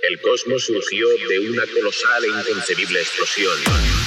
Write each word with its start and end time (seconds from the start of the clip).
El 0.00 0.20
cosmos 0.20 0.64
surgió 0.64 1.06
de 1.28 1.38
una 1.38 1.62
colosal 1.66 2.24
e 2.24 2.28
inconcebible 2.28 3.00
explosión. 3.00 4.01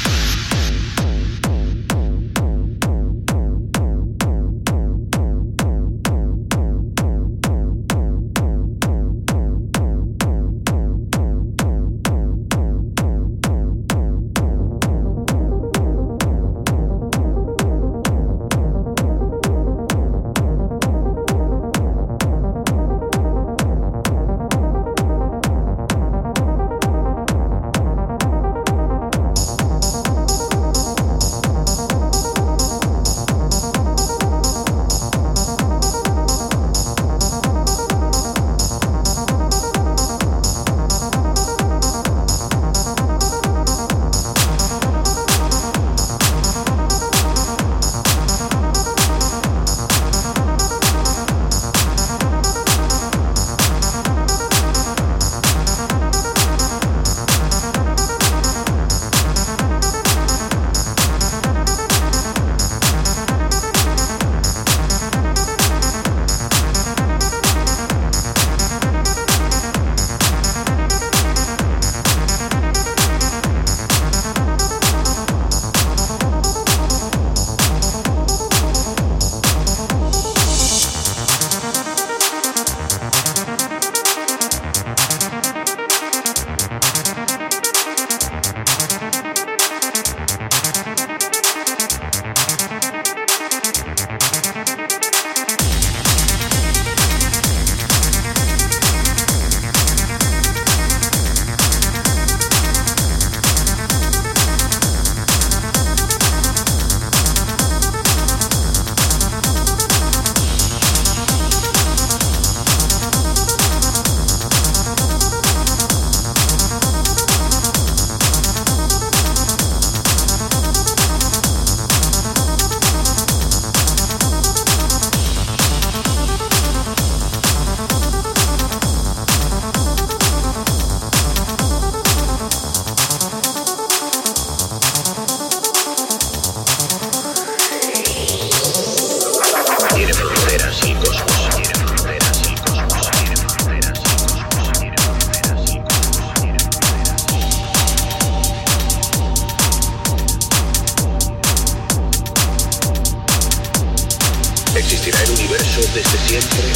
existirá 154.85 155.19
el 155.23 155.31
universo 155.31 155.81
desde 155.95 156.17
siempre. 156.27 156.75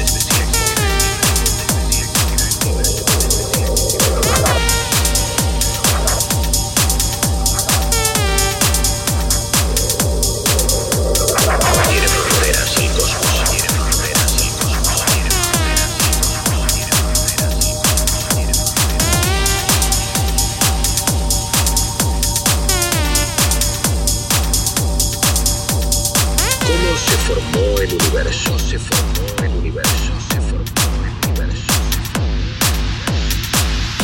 universo 28.21 28.59
se 28.59 28.77
formó, 28.77 29.43
el 29.43 29.49
universo 29.55 30.13
se 30.29 30.39
formó, 30.41 30.63
el 31.03 31.29
universo 31.29 31.73
se 31.89 32.01
formó. 32.11 32.31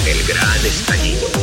El 0.08 0.24
gran 0.24 0.66
estallido. 0.66 1.37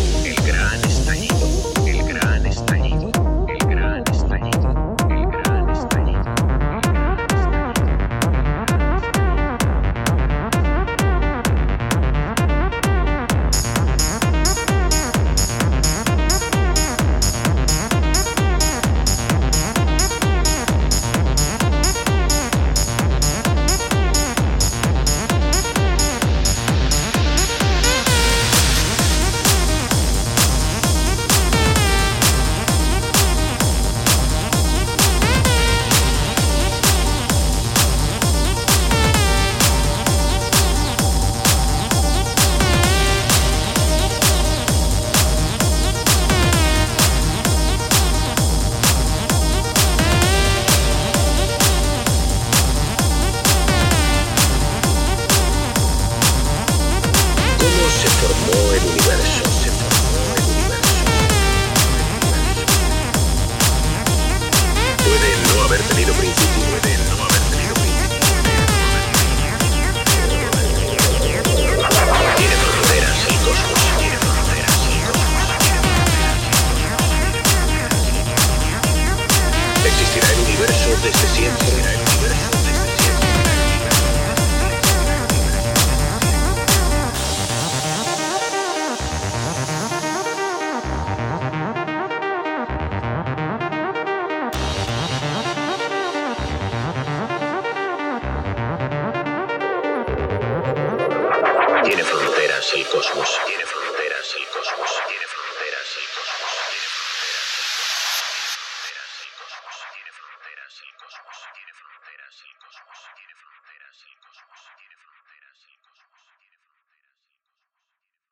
more 58.42 58.74
and 58.76 58.84
we 58.90 59.08
went. 59.08 59.43